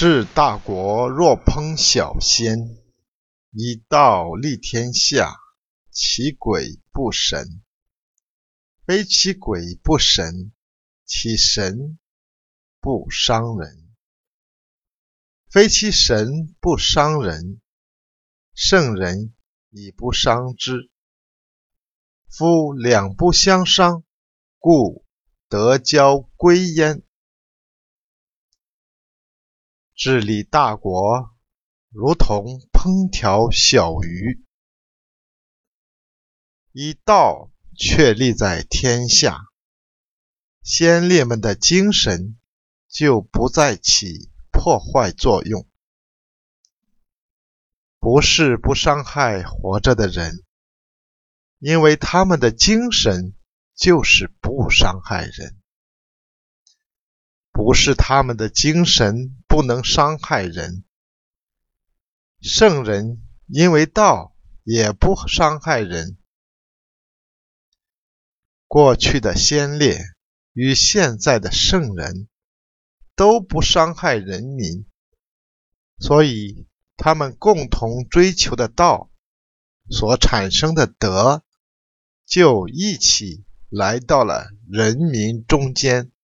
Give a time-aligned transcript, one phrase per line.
[0.00, 2.56] 治大国若烹小鲜，
[3.50, 5.36] 以道立天下，
[5.90, 7.62] 其鬼不神。
[8.86, 10.52] 非其鬼不神，
[11.04, 11.98] 其神
[12.80, 13.90] 不伤人。
[15.50, 17.60] 非其神不伤人，
[18.54, 19.34] 圣人
[19.68, 20.90] 以不伤之。
[22.26, 24.02] 夫两不相伤，
[24.58, 25.04] 故
[25.50, 27.02] 得交归焉。
[30.02, 31.30] 治理大国，
[31.90, 34.42] 如同烹调小鱼，
[36.72, 39.36] 以道确立在天下，
[40.62, 42.38] 先烈们的精神
[42.88, 45.68] 就不再起破坏作用。
[47.98, 50.42] 不是不伤害活着的人。
[51.58, 53.34] 因为他们的精神
[53.74, 55.59] 就是不伤害人，
[57.62, 60.82] 不是他们的精神不能伤害人。
[62.40, 64.34] 圣人因为道
[64.64, 66.16] 也不伤害人。
[68.66, 70.00] 过去的先烈
[70.54, 72.28] 与现在的圣人
[73.14, 74.86] 都不伤害人民，
[75.98, 79.10] 所以他们共同追求的道
[79.90, 81.44] 所产生的德。
[82.24, 86.10] 就一起来到了人民中间。